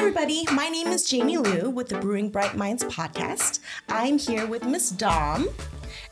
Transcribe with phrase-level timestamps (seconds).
[0.00, 0.46] everybody.
[0.54, 3.60] My name is Jaime Luu with the Brewing Bright Minds podcast.
[3.86, 5.46] I'm here with Miss Dom,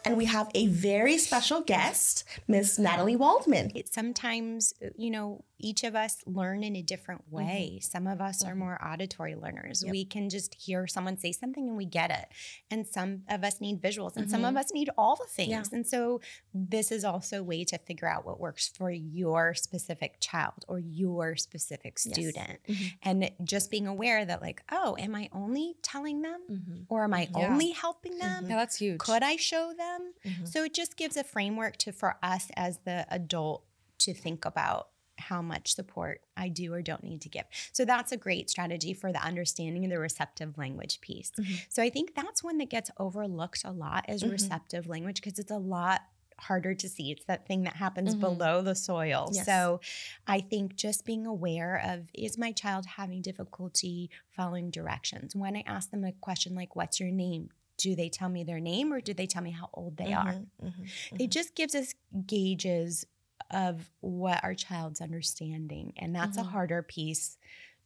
[0.04, 3.72] and we have a very special guest, Miss Natalie Waldman.
[3.74, 7.36] It sometimes, you know, each of us learn in a different mm-hmm.
[7.36, 7.80] way.
[7.82, 8.60] Some of us are mm-hmm.
[8.60, 9.84] more auditory learners.
[9.88, 12.28] We can just hear someone say something and we get it.
[12.70, 14.56] And some of us need visuals and some mm-hmm.
[14.56, 15.50] of us need all the things.
[15.50, 15.64] Yeah.
[15.72, 16.20] And so
[16.54, 20.78] this is also a way to figure out what works for your specific child or
[20.78, 22.14] your specific Yes.
[22.14, 22.60] student.
[22.66, 22.92] Mhm.
[23.02, 26.86] And just being aware that like, oh, am I only telling them Mhm.
[26.88, 27.48] or am I Yeah.
[27.48, 28.48] only helping them?
[28.48, 28.98] Yeah, that's huge.
[28.98, 30.14] Could I show them?
[30.44, 33.64] So it just gives a framework to for us as the adult
[33.98, 37.44] to think about how much support I do or don't need to give.
[37.72, 41.30] So that's a great strategy for the understanding of the receptive language piece.
[41.38, 41.66] Mhm.
[41.68, 44.32] So I think that's one that gets overlooked a lot as Mhm.
[44.32, 46.02] receptive language because it's a lot
[46.40, 47.10] harder to see.
[47.10, 48.20] It's that thing that happens Mhm.
[48.20, 49.28] below the soil.
[49.32, 49.44] Yes.
[49.44, 49.80] So
[50.26, 55.34] I think just being aware of is my child having difficulty following directions?
[55.34, 57.50] When I ask them a question like what's your name?
[57.76, 60.34] Do they tell me their name or do they tell me how old they are?
[60.34, 60.50] Mhm.
[60.62, 61.20] Mhm.
[61.20, 61.94] it just gives us
[62.26, 63.04] gauges
[63.50, 66.42] of what our child's understanding and that's Mhm.
[66.42, 67.38] a harder piece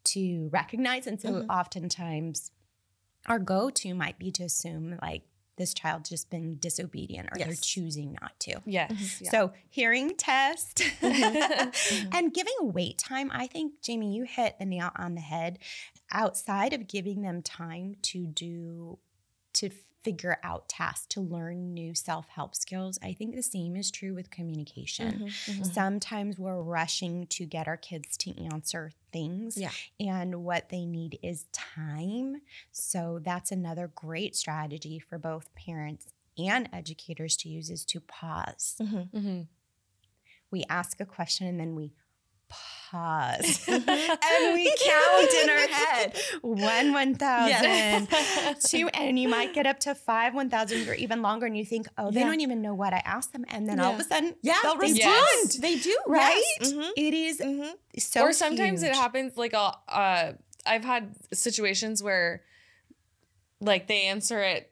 [0.04, 1.48] to recognize and so Mhm.
[1.48, 2.50] oftentimes
[3.26, 5.22] our go-to might be to assume like
[5.56, 8.90] this child's just been disobedient or they're choosing not to Yes.
[8.90, 9.20] Mhm.
[9.20, 9.30] yeah.
[9.30, 12.14] so hearing test Mhm.
[12.14, 15.58] and giving wait time i think jaime you hit the nail on the head
[16.10, 18.98] outside of giving them time to do
[19.52, 19.70] to
[20.02, 24.30] figure out tasks to learn new self-help skills i think the same is true with
[24.30, 25.26] communication Mhm.
[25.28, 25.72] Mhm.
[25.74, 29.70] sometimes we're rushing to get our kids to answer things Yeah.
[30.00, 36.06] and what they need is time so that's another great strategy for both parents
[36.38, 39.10] and educators to use is to pause Mhm.
[39.10, 39.48] Mhm.
[40.50, 41.92] we ask a question and then we
[42.90, 43.88] pause Mhm.
[43.88, 48.70] and we count in our head one one thousand Yes.
[48.70, 51.64] two and you might get up to five one thousand or even longer and you
[51.64, 52.26] think oh they Yeah.
[52.26, 54.74] don't even know what i asked them and then all of a sudden Yeah, they'll
[54.76, 55.56] they respond Yes.
[55.56, 56.72] They do, right Yes.
[56.72, 56.90] Mhm.
[56.96, 57.72] It is Mhm.
[57.98, 60.32] so or sometimes it happens like uh
[60.66, 62.42] I've had situations where
[63.60, 64.71] like they answer it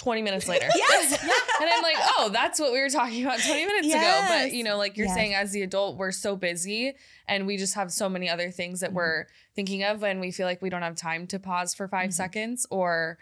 [0.00, 0.66] 20 minutes later.
[0.76, 1.12] Yes.
[1.60, 4.24] and I'm like, oh, that's what we were talking about 20 minutes ago.
[4.28, 5.14] But you know, like you're Yes.
[5.14, 6.94] saying, as the adult, we're so busy
[7.28, 8.94] and we just have so many other things that Mhm.
[8.94, 12.08] we're thinking of, and we feel like we don't have time to pause for 5
[12.10, 12.14] Mhm.
[12.14, 13.18] seconds or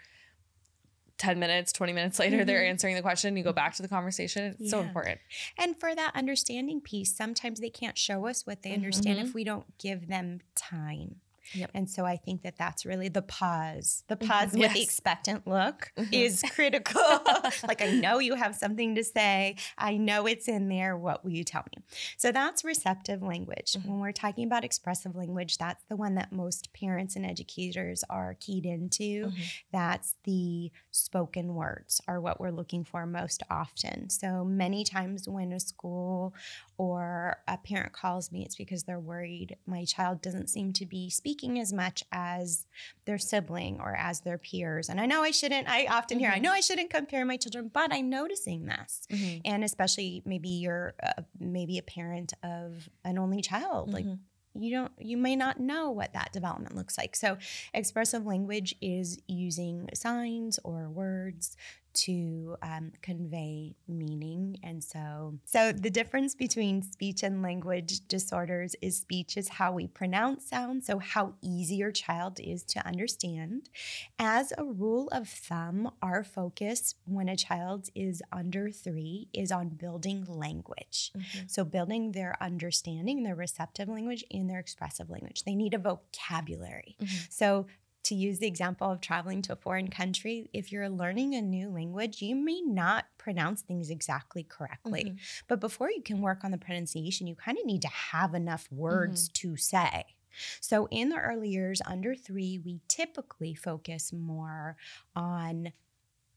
[1.17, 2.69] 10 minutes, 20 minutes later, they're Mhm.
[2.69, 3.35] answering the question.
[3.35, 4.55] You go back to the conversation.
[4.57, 5.19] It's so important.
[5.57, 9.43] and for that understanding piece sometimes they can't show us what they understand if we
[9.43, 11.19] don't give them time
[11.53, 11.71] Yep.
[11.73, 14.27] and so i think that that's really the pause the Mhm.
[14.27, 16.13] pause with the expectant look Mhm.
[16.13, 17.01] is critical
[17.67, 21.31] like i know you have something to say i know it's in there what will
[21.31, 21.83] you tell me
[22.17, 23.85] so that's receptive language Mhm.
[23.85, 28.35] when we're talking about expressive language that's the one that most parents and educators are
[28.39, 29.33] keyed into Mhm.
[29.71, 34.09] that's the spoken words are what we're looking for most often.
[34.09, 36.33] So many times when a school
[36.77, 41.09] or a parent calls me, it's because they're worried my child doesn't seem to be
[41.09, 42.65] speaking as much as
[43.05, 44.89] their sibling or as their peers.
[44.89, 46.43] And I know I shouldn't, I often hear, I Mhm.
[46.43, 49.07] know I shouldn't compare my children, but I'm noticing this.
[49.45, 54.19] And especially maybe you're uh, maybe a parent of an only child, like Mhm.
[54.55, 57.37] you don't you may not know what that development looks like so
[57.73, 61.55] expressive language is using signs or words
[61.93, 68.97] to um, convey meaning and so so the difference between speech and language disorders is
[68.97, 73.69] speech is how we pronounce sounds so how easy your child is to understand
[74.17, 79.69] as a rule of thumb our focus when a child is under three is on
[79.69, 81.49] building language Mhm.
[81.49, 85.43] so, building their understanding, their receptive language, and their expressive language.
[85.43, 86.95] They need a vocabulary.
[86.99, 87.31] Mhm.
[87.31, 87.65] So,
[88.03, 91.69] to use the example of traveling to a foreign country, if you're learning a new
[91.69, 95.15] language, you may not pronounce things exactly correctly.
[95.15, 95.19] Mhm.
[95.47, 98.71] But before you can work on the pronunciation, you kind of need to have enough
[98.71, 100.15] words to say.
[100.61, 104.77] So, in the early years, under three, we typically focus more
[105.15, 105.73] on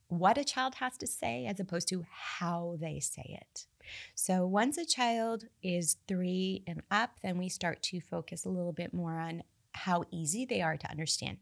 [0.08, 3.66] what a child has to say as opposed to how they say it.
[4.14, 8.72] So, once a child is three and up, then we start to focus a little
[8.72, 9.42] bit more on
[9.72, 11.38] how easy they are to understand.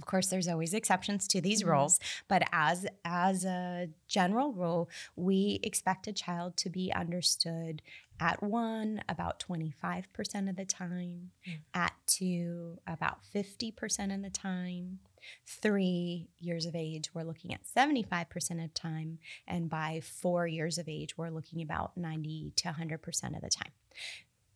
[0.00, 1.66] Of course, there's always exceptions to these Mhm.
[1.72, 7.82] rules, but as as a general rule, we expect a child to be understood
[8.18, 11.58] at one about 25% of the time, Mm.
[11.74, 15.00] at two about 50% of the time.
[15.46, 19.18] Three years of age, we're looking at 75% of time.
[19.46, 23.72] And by four years of age, we're looking about 90 to 100% of the time.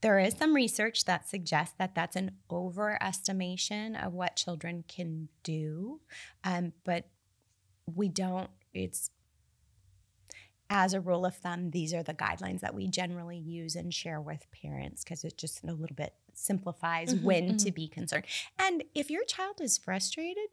[0.05, 5.99] There is some research that suggests that that's an overestimation of what children can do,
[6.45, 7.07] um, but
[7.87, 8.51] we don't.
[8.75, 9.11] It's
[10.69, 14.21] as a rule of thumb, these are the guidelines that we generally use and share
[14.21, 17.75] with parents because it just a little bit simplifies Mhm, when to mhm.
[17.75, 18.27] be concerned.
[18.59, 20.49] And if your child is frustrated,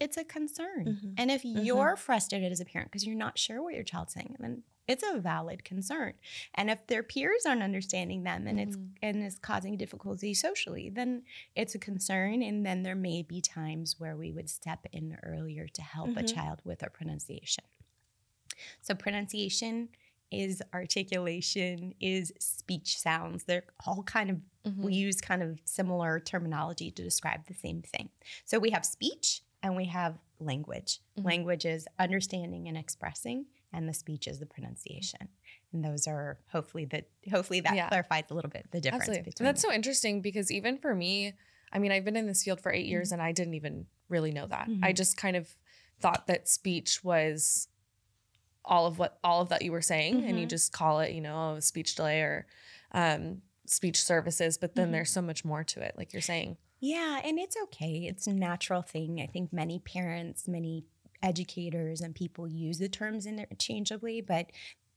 [0.00, 0.86] it's a concern.
[0.86, 1.66] Mhm, And if mhm.
[1.66, 5.04] you're frustrated as a parent because you're not sure what your child's saying, then it's
[5.06, 6.14] a valid concern.
[6.54, 8.96] And if their peers aren't understanding them and it's Mhm.
[9.02, 11.24] and is causing difficulty socially, then
[11.54, 12.42] it's a concern.
[12.42, 16.22] And then there may be times where we would step in earlier to help a
[16.22, 16.34] Mhm.
[16.34, 17.64] child with a pronunciation.
[18.80, 19.90] So pronunciation
[20.30, 23.44] is articulation, is speech sounds.
[23.44, 24.82] They're all kind of Mhm.
[24.82, 28.10] we use kind of similar terminology to describe the same thing.
[28.44, 31.00] So we have speech and we have language.
[31.16, 31.24] Mhm.
[31.24, 35.28] Language is understanding and expressing, and the speech is the pronunciation.
[35.72, 37.88] And those are hopefully that hopefully that Yeah.
[37.88, 39.30] clarifies a little bit the difference Absolutely.
[39.30, 39.44] between.
[39.46, 39.70] That's them.
[39.70, 41.34] so interesting because even for me,
[41.72, 44.32] I mean, I've been in this field for 8 years and I didn't even really
[44.32, 44.68] know that.
[44.82, 44.96] I Mhm.
[44.96, 45.54] just kind of
[46.00, 47.68] thought that speech was
[48.64, 50.50] all of what all of that you were saying and you Mhm.
[50.50, 52.46] just call it, you know, oh, speech delay or
[52.92, 54.92] um, speech services, but then Mhm.
[54.92, 56.56] there's so much more to it, like you're saying.
[56.80, 58.06] Yeah, and it's okay.
[58.06, 59.20] It's a natural thing.
[59.20, 60.86] I think many parents, many
[61.22, 64.50] educators, and people use the terms interchangeably, but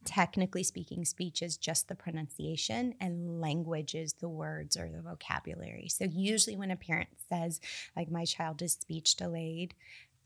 [0.05, 5.87] technically speaking, speech is just the pronunciation and language is the words or the vocabulary.
[5.89, 7.59] So, usually, when a parent says,
[7.95, 9.75] like, my child is speech delayed,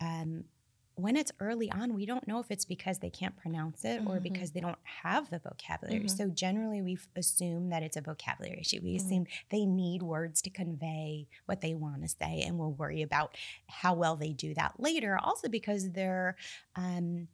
[0.02, 0.46] um,
[0.96, 4.18] when it's early on, we don't know if it's because they can't pronounce it or
[4.20, 4.24] Mhm.
[4.24, 6.06] because they don't have the vocabulary.
[6.06, 6.10] Mhm.
[6.18, 8.80] So generally, we assume that it's a vocabulary issue.
[8.82, 9.06] We Mhm.
[9.06, 13.38] assume they need words to convey what they want to say, and we'll worry about
[13.68, 15.18] how well they do that later.
[15.18, 16.36] Also, because they're
[16.76, 17.28] um,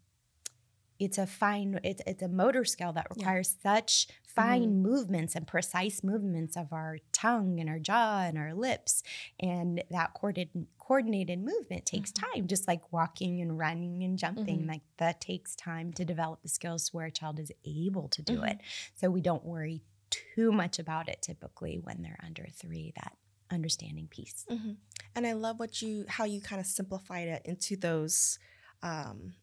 [1.06, 3.16] it's a fine it's, it's a motor skill that Yeah.
[3.18, 8.54] requires such fine movements and precise movements of our tongue and our jaw and our
[8.54, 9.04] lips
[9.40, 14.68] and that coordinated coordinated movement takes time just like walking and running and jumping Mhm.
[14.74, 18.38] like that takes time to develop the skills where a child is able to do
[18.40, 18.52] Mhm.
[18.52, 18.58] it
[18.96, 23.18] so we don't worry too much about it typically when they're under three that
[23.50, 24.78] understanding piece Mhm.
[25.16, 28.40] And I love what you how you kind of simplified it into those
[28.84, 29.34] um,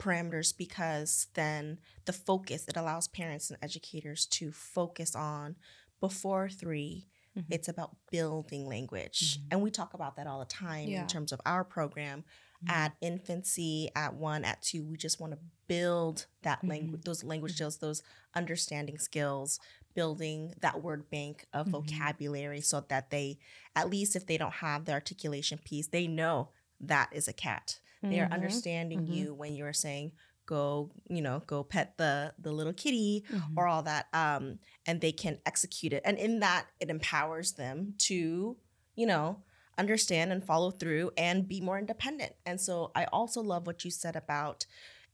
[0.00, 5.56] parameters because then the focus it allows parents and educators to focus on
[6.00, 7.06] before 3
[7.36, 7.44] Mhm.
[7.48, 9.42] It's about building language, Mhm.
[9.52, 11.02] and we talk about that all the time Yeah.
[11.02, 12.24] in terms of our program.
[12.64, 12.70] Mhm.
[12.72, 15.38] At infancy, at one, at two, we just want to
[15.68, 17.56] build that language, those language Mhm.
[17.56, 18.02] skills, those
[18.34, 19.60] understanding skills,
[19.94, 21.70] building that word bank of Mhm.
[21.70, 23.38] vocabulary so that they,
[23.76, 26.50] at least if they don't have the articulation piece, they know
[26.80, 27.78] that is a cat.
[28.08, 28.30] They are Mhm.
[28.32, 29.06] understanding Mhm.
[29.06, 30.12] you when you're saying,
[30.46, 33.56] go, you know, go pet the the little kitty Mhm.
[33.56, 34.06] or all that.
[34.12, 36.02] Um, and they can execute it.
[36.04, 38.56] And in that, it empowers them to,
[38.96, 39.44] you know,
[39.78, 42.32] understand and follow through and be more independent.
[42.44, 44.66] And so I also love what you said about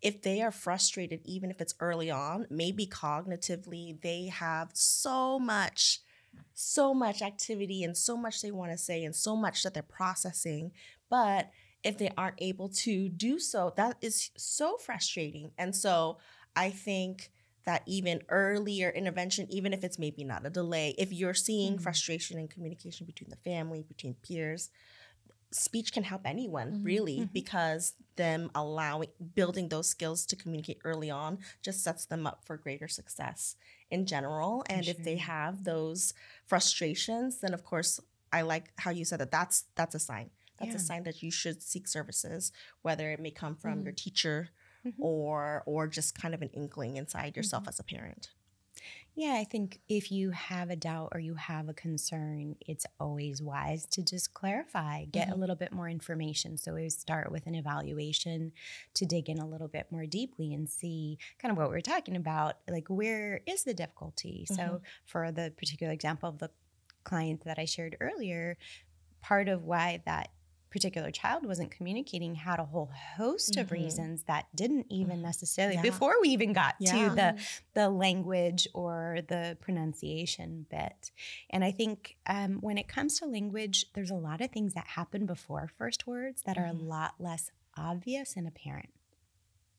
[0.03, 6.00] if they are frustrated, even if it's early on, maybe cognitively, they have so much,
[6.55, 9.83] so much activity and so much they want to say and so much that they're
[9.83, 10.73] processing.
[11.09, 11.50] But
[11.87, 15.53] if they aren't able to do so, that is so frustrating.
[15.59, 16.19] And so
[16.56, 17.31] I think
[17.65, 21.83] that even earlier intervention, even if it's maybe not a delay, if you're seeing Mhm.
[21.83, 24.71] frustration and communication between the family, between peers,
[25.52, 26.83] speech can help anyone Mhm.
[26.85, 27.33] really Mhm.
[27.33, 32.57] because them allowing building those skills to communicate early on just sets them up for
[32.57, 33.57] greater success
[33.90, 36.12] in general and if they have those
[36.47, 38.00] frustrations then of course
[38.33, 41.30] i like how you said that that's that's a sign that's a sign that you
[41.30, 44.50] should seek services whether it may come from your teacher
[44.84, 44.94] Mhm.
[44.98, 47.68] or or just kind of an inkling inside yourself Mhm.
[47.68, 48.30] as a parent
[49.14, 53.40] Yeah, I think if you have a doubt or you have a concern, it's always
[53.40, 55.38] wise to just clarify, get a Mhm.
[55.38, 56.58] little bit more information.
[56.58, 58.52] So we start with an evaluation
[58.92, 62.14] to dig in a little bit more deeply and see kind of what we're talking
[62.14, 62.58] about.
[62.68, 64.44] Like, where is the difficulty?
[64.44, 66.50] So, for the particular example of the
[67.04, 68.58] client that I shared earlier,
[69.22, 70.30] part of why that
[70.76, 73.78] particular child wasn't communicating had a whole host of Mhm.
[73.80, 75.23] reasons that didn't even Mhm.
[75.30, 75.83] necessarily Yeah.
[75.90, 76.92] before we even got Yeah.
[76.92, 77.30] to the
[77.78, 78.99] the language or
[79.33, 81.00] the pronunciation bit.
[81.50, 84.87] And I think um, when it comes to language, there's a lot of things that
[84.99, 86.87] happen before first words that are a Mhm.
[86.97, 88.90] lot less obvious in a parent.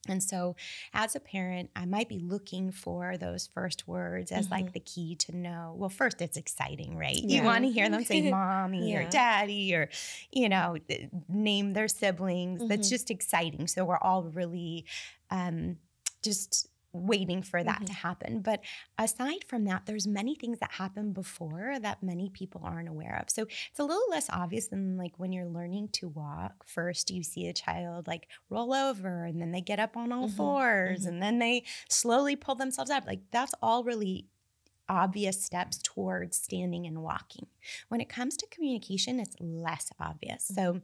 [0.10, 0.56] And so,
[0.94, 4.74] as a parent, I might be looking for those first words as like Mhm.
[4.74, 5.74] the key to know.
[5.78, 7.20] Well, first, it's exciting, right?
[7.24, 7.38] Yeah.
[7.40, 9.90] You want to hear them say mommy or daddy or,
[10.32, 10.78] you know,
[11.28, 12.62] name their siblings.
[12.68, 12.90] That's Mhm.
[12.90, 13.68] just exciting.
[13.68, 14.86] So, we're all really
[15.30, 15.78] um,
[16.24, 17.86] just waiting for that Mhm.
[17.86, 18.42] to happen.
[18.42, 18.64] But
[18.98, 23.30] aside from that, there's many things that happen before that many people aren't aware of.
[23.30, 26.66] So it's a little less obvious than like when you're learning to walk.
[26.66, 30.28] First, you see a child like roll over and then they get up on all
[30.28, 31.08] Mhm, 4s mhm.
[31.08, 33.06] and then they slowly pull themselves up.
[33.06, 34.28] Like that's all really
[34.90, 37.48] obvious steps towards standing and walking.
[37.90, 40.46] When it comes to communication, it's less obvious.
[40.46, 40.82] So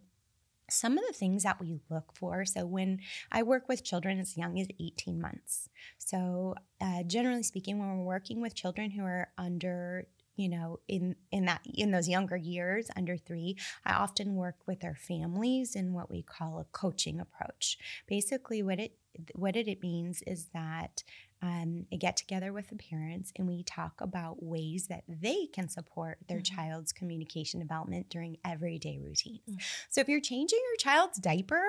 [0.69, 2.45] some of the things that we look for.
[2.45, 2.99] So, when
[3.31, 8.05] I work with children as young as 18 months, so uh, generally speaking, when we're
[8.05, 12.89] working with children who are under you know in in that in those younger years
[12.95, 13.55] under three
[13.85, 17.77] i often work with their families in what we call a coaching approach
[18.07, 18.93] basically what it
[19.35, 21.03] what it means is that
[21.43, 25.67] um, I get together with the parents and we talk about ways that they can
[25.67, 26.45] support their Mhm.
[26.55, 29.41] child's communication development during everyday routines.
[29.49, 29.61] Mm.
[29.89, 31.65] So if you're changing your child's diaper,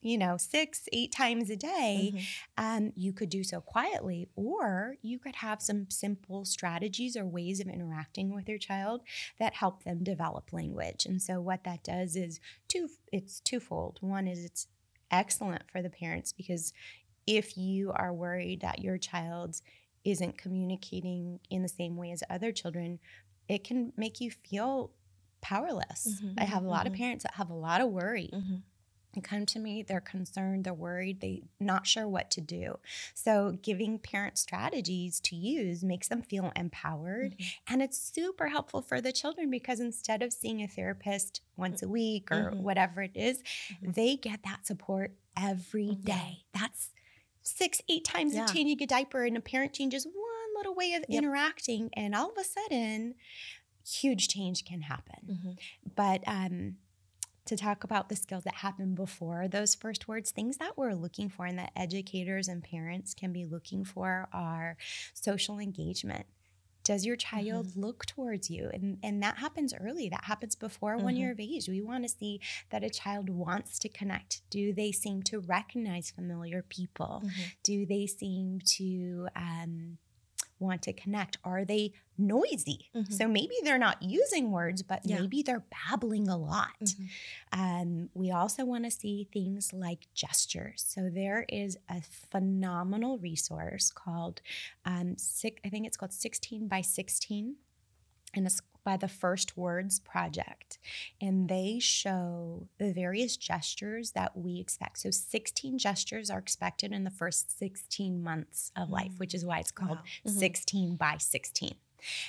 [0.00, 2.24] you know, six, eight times a day, Mhm.
[2.58, 7.60] um, you could do so quietly, or you could have some simple strategies or ways
[7.60, 9.02] of interacting with your child
[9.38, 11.06] that help them develop language.
[11.06, 13.98] And so what that does is two it's twofold.
[14.02, 14.66] One is it's
[15.10, 16.72] excellent for the parents because
[17.26, 19.60] if you are worried that your child
[20.04, 23.00] isn't communicating in the same way as other children,
[23.48, 24.92] it can make you feel
[25.40, 26.22] powerless.
[26.22, 26.94] Mhm, I have a lot of mhm.
[26.94, 28.64] parents that have a lot of worry Mhm.
[29.14, 32.74] and come to me they're concerned they're worried they not sure what to do
[33.14, 37.54] so giving parents strategies to use makes them feel empowered Mhm.
[37.68, 41.88] and it's super helpful for the children because instead of seeing a therapist once a
[41.88, 42.58] week or Mhm.
[42.58, 43.42] whatever it is,
[43.82, 46.44] they get that support every day.
[46.52, 46.93] that's
[47.44, 48.46] six eight times Yeah.
[48.46, 50.14] changing a diaper and a parent changes one
[50.56, 51.22] little way of Yep.
[51.22, 53.14] interacting and all of a sudden
[53.86, 55.58] huge change can happen Mhm.
[55.94, 56.78] but um,
[57.44, 61.28] to talk about the skills that happen before those first words, things that we're looking
[61.28, 64.78] for and that educators and parents can be looking for are
[65.12, 66.24] social engagement.
[66.84, 68.70] Does your child look towards you?
[68.72, 70.08] And, and that happens early.
[70.10, 71.18] That happens before one Mhm.
[71.18, 71.66] year of age.
[71.68, 74.42] We want to see that a child wants to connect.
[74.50, 77.22] Do they seem to recognize familiar people?
[77.24, 77.52] Mhm.
[77.62, 79.98] Do they seem to um,
[80.64, 81.38] want to connect?
[81.44, 82.90] Are they noisy?
[82.94, 83.12] Mhm.
[83.12, 85.20] So maybe they're not using words, but Yeah.
[85.20, 86.78] maybe they're babbling a lot.
[86.80, 87.08] Mhm.
[87.52, 90.82] Um, we also want to see things like gestures.
[90.86, 94.40] So there is a phenomenal resource called,
[94.84, 97.56] um, six, I think it's called 16 by 16,
[98.34, 100.78] and it's by the First Words Project.
[101.20, 104.98] And they show the various gestures that we expect.
[104.98, 109.58] So 16 gestures are expected in the first 16 months of life, which is why
[109.58, 110.04] it's called Wow.
[110.26, 110.38] Mhm.
[110.38, 111.76] 16 by 16.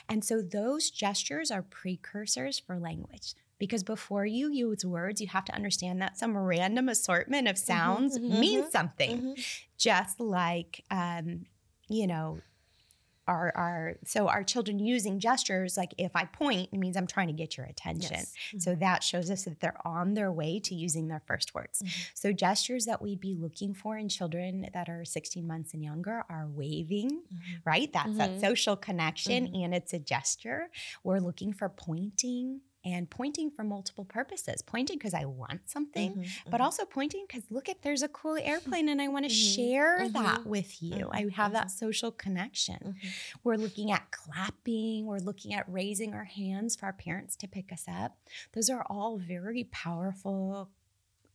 [0.08, 3.34] And so those gestures are precursors for language.
[3.58, 8.20] Because before you use words, you have to understand that some random assortment of sounds
[8.20, 9.22] mhm, means mhm, something.
[9.22, 9.66] Mhm.
[9.78, 11.46] Just like, um,
[11.88, 12.42] you know,
[13.28, 17.28] our, our so our children using gestures like if I point, it means I'm trying
[17.28, 18.18] to get your attention.
[18.18, 18.34] Yes.
[18.60, 21.82] So that shows us that they're on their way to using their first words.
[21.82, 22.10] Mhm.
[22.14, 26.24] So gestures that we'd be looking for in children that are 16 months and younger
[26.30, 27.62] are waving, Mhm.
[27.66, 27.92] right?
[27.92, 28.42] That's that Mhm.
[28.42, 29.64] social connection Mhm.
[29.66, 30.70] and it's a gesture.
[31.04, 34.62] We're looking for pointing and pointing for multiple purposes.
[34.62, 36.30] Pointing because I want something, Mhm.
[36.52, 36.64] but Mhm.
[36.64, 38.38] also pointing because look at there's a cool
[38.78, 39.56] airplane and I want to Mhm.
[39.56, 40.46] share that Mhm.
[40.46, 41.08] with you.
[41.08, 41.10] Mhm.
[41.12, 41.72] I have that Mhm.
[41.72, 42.96] social connection.
[43.44, 47.74] We're looking at clapping, we're looking at raising our hands for our parents to pick
[47.74, 48.18] us up.
[48.54, 50.70] Those are all very powerful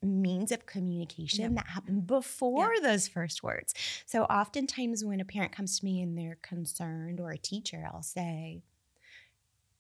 [0.03, 1.53] means of communication Yep.
[1.57, 3.75] that happen before those first words.
[4.07, 8.03] So oftentimes when a parent comes to me and they're concerned or a teacher, I'll
[8.03, 8.63] say,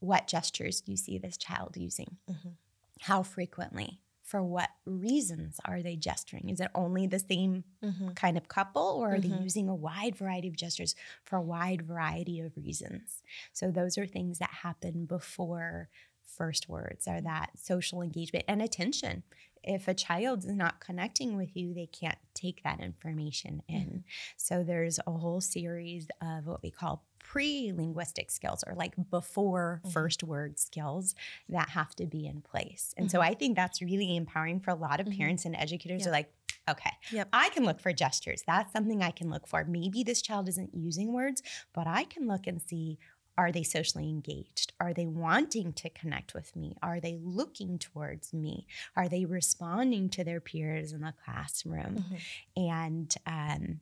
[0.00, 2.19] what gestures do you see this child using?
[2.28, 2.57] Mhm.
[3.02, 4.00] How frequently?
[4.23, 6.50] For what reasons are they gesturing?
[6.50, 8.16] Is it only the same Mhm.
[8.16, 9.45] kind of couple, or are they Mhm.
[9.47, 13.23] using a wide variety of gestures for a wide variety of reasons?
[13.52, 15.90] So, those are things that happen before
[16.23, 19.25] first words are that social engagement and attention.
[19.62, 24.04] If a child is not connecting with you, they can't take that information in.
[24.37, 29.80] So, there's a whole series of what we call pre linguistic skills or like before
[29.84, 29.92] Mhm.
[29.92, 31.14] first word skills
[31.49, 32.92] that have to be in place.
[32.96, 35.16] And so, I think that's really empowering for a lot of Mhm.
[35.16, 36.06] parents and educators.
[36.06, 36.32] Are like,
[36.68, 37.28] okay, Yep.
[37.32, 38.42] I can look for gestures.
[38.46, 39.64] That's something I can look for.
[39.64, 41.40] Maybe this child isn't using words,
[41.72, 42.99] but I can look and see
[43.38, 44.72] are they socially engaged?
[44.80, 46.76] Are they wanting to connect with me?
[46.82, 48.66] Are they looking towards me?
[48.96, 52.04] Are they responding to their peers in the classroom?
[52.04, 52.20] Mhm.
[52.56, 53.80] And um,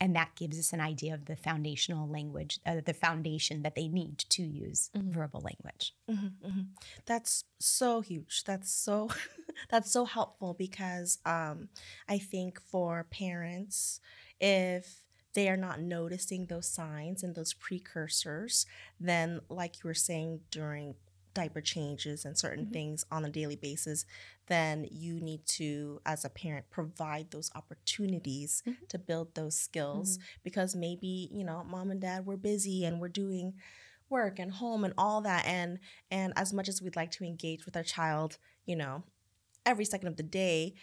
[0.00, 3.88] and that gives us an idea of the foundational language, uh, the foundation that they
[3.88, 5.12] need to use Mhm.
[5.12, 5.94] verbal language.
[6.08, 6.66] Mhm, mhm.
[7.06, 8.44] That's so huge.
[8.44, 9.08] That's so
[9.70, 11.68] that's so helpful because um,
[12.08, 14.00] I think for parents,
[14.40, 15.02] if
[15.34, 18.66] they are not noticing those signs and those precursors,
[19.00, 20.94] then, like you were saying during
[21.34, 22.72] diaper changes and certain Mhm.
[22.72, 24.04] things on a daily basis,
[24.46, 28.88] then you need to, as a parent, provide those opportunities Mhm.
[28.88, 33.08] to build those skills because maybe, you know, mom and dad were busy and we're
[33.08, 33.54] doing
[34.08, 35.78] work and home and all that and
[36.10, 39.04] and as much as we'd like to engage with our child, you know,
[39.66, 40.74] every second of the day,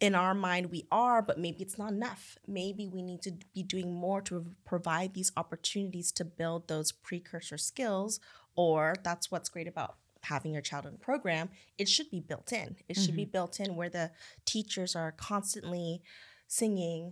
[0.00, 3.62] in our mind we are but maybe it's not enough maybe we need to be
[3.62, 8.18] doing more to provide these opportunities to build those precursor skills
[8.60, 9.92] or that's what's great about
[10.32, 11.48] having your child in a program
[11.82, 14.10] it should be built in it should be built in where the
[14.44, 16.02] teachers are constantly
[16.46, 17.02] singing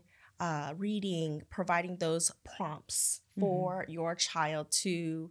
[0.46, 2.98] uh, reading providing those prompts
[3.36, 3.40] Mhm.
[3.40, 5.30] for your child to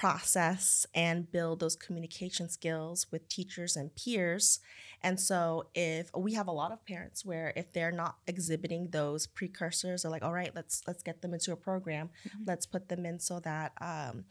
[0.00, 4.60] process and build those communication skills with teachers and peers
[5.02, 9.26] and so if we have a lot of parents where if they're not exhibiting those
[9.26, 12.10] precursors, they're like, all right, let's let's get them into a program.
[12.28, 12.46] Mhm.
[12.46, 14.24] Let's put them in so that um,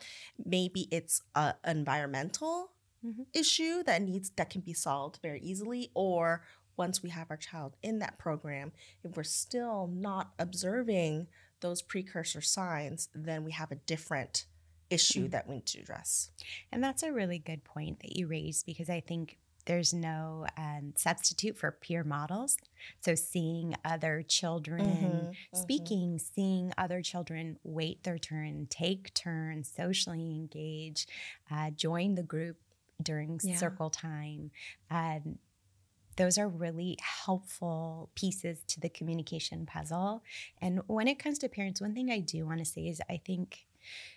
[0.45, 2.71] maybe it's a environmental
[3.03, 3.25] Mhm.
[3.33, 6.43] issue that needs that can be solved very easily, or
[6.77, 8.71] once we have our child in that program,
[9.03, 11.27] if we're still not observing
[11.61, 14.45] those precursor signs, then we have a different
[14.89, 15.31] issue Mm.
[15.31, 16.31] that we need to address.
[16.71, 20.93] And that's a really good point that you raised because I think there's no um,
[20.95, 22.57] substitute for peer models.
[23.01, 25.35] So seeing other children Mhm, mhm.
[25.53, 31.07] speaking, seeing other children wait their turn, take turns, socially engage,
[31.51, 32.57] uh, join the group
[33.01, 33.57] during Yeah.
[33.57, 34.49] circle time.
[34.89, 35.37] Um,
[36.15, 40.21] those are really helpful pieces to the communication puzzle.
[40.61, 43.17] And when it comes to parents, one thing I do want to say is I
[43.23, 43.65] think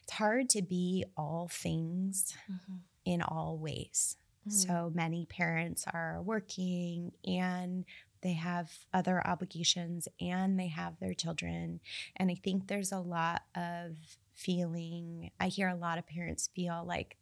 [0.03, 2.81] it's hard to be all things Mhm.
[3.05, 4.17] in all ways.
[4.47, 4.53] Mhm.
[4.53, 7.85] So many parents are working and
[8.21, 11.81] they have other obligations and they have their children.
[12.17, 16.85] And I think there's a lot of feeling, I hear a lot of parents feel
[16.85, 17.17] like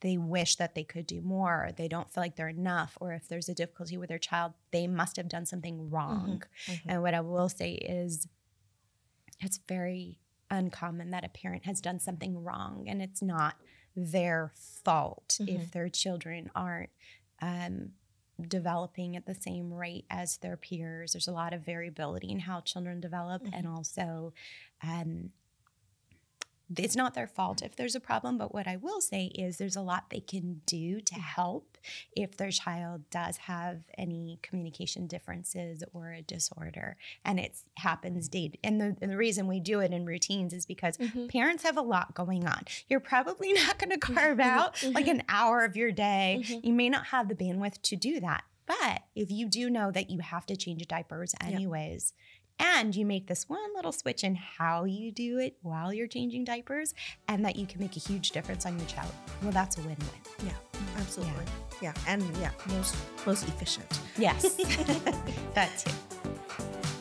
[0.00, 3.12] they wish that they could do more, or they don't feel like they're enough, or
[3.12, 6.42] if there's a difficulty with their child, they must have done something wrong.
[6.66, 6.80] Mhm.
[6.86, 8.26] And what I will say is,
[9.38, 10.18] it's very
[10.52, 13.56] uncommon that a parent has done something wrong and it's not
[13.96, 16.90] their fault if their children aren't
[17.40, 17.90] um,
[18.48, 21.12] developing at the same rate as their peers.
[21.12, 24.32] There's a lot of variability in how children develop, and also,
[24.82, 25.30] um,
[26.76, 29.76] it's not their fault if there's a problem, but what I will say is there's
[29.76, 31.76] a lot they can do to help
[32.16, 36.96] if their child does have any communication differences or a disorder.
[37.24, 40.64] And it happens day and the, and the reason we do it in routines is
[40.66, 41.28] because Mhm.
[41.30, 42.62] parents have a lot going on.
[42.88, 46.42] You're probably not going to carve out like an hour of your day.
[46.44, 46.64] Mhm.
[46.64, 48.44] You may not have the bandwidth to do that.
[48.64, 52.12] But if you do know that you have to change diapers anyways,
[52.58, 56.44] and you make this one little switch in how you do it while you're changing
[56.44, 56.94] diapers,
[57.28, 59.12] and that you can make a huge difference on your child,
[59.42, 60.46] well, that's a win win.
[60.46, 61.44] Yeah, absolutely.
[61.80, 61.94] Yeah.
[62.06, 62.94] and yeah, most
[63.26, 64.00] most efficient.
[64.16, 64.54] Yes,
[65.54, 66.91] that too.